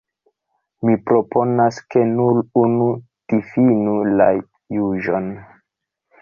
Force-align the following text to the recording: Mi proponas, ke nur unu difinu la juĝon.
Mi 0.87 0.93
proponas, 1.09 1.77
ke 1.95 2.03
nur 2.13 2.39
unu 2.63 2.87
difinu 3.35 3.95
la 4.15 4.29
juĝon. 4.79 5.31